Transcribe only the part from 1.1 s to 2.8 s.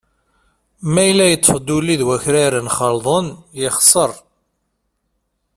yeṭṭef-d ulli d awkraren